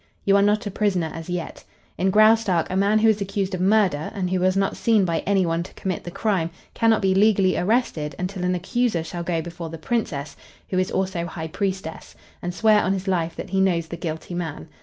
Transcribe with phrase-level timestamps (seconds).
[0.25, 1.63] You are not a prisoner as yet.
[1.95, 5.19] In Graustark a man who is accused of murder, and who was not seen by
[5.27, 9.43] any one to commit the crime, cannot be legally arrested until an accuser shall go
[9.43, 10.35] before the Princess,
[10.71, 14.33] who is also High Priestess, and swear on his life that he knows the guilty
[14.33, 14.69] man.